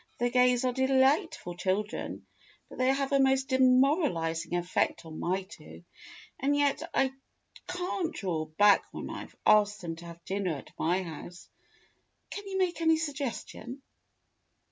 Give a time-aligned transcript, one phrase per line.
[0.17, 2.25] The Gays are de lightful children,
[2.69, 5.83] but they have a most demoralizing effect on my two.
[6.39, 7.11] And yet I
[7.67, 11.47] can't draw back when I've asked them to have dinner at my house.
[12.31, 13.83] Can you make any suggestion.